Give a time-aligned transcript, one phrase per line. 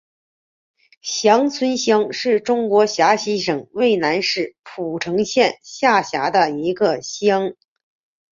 [1.03, 7.53] 翔村乡是中国陕西省渭南市蒲城县下辖的一个乡。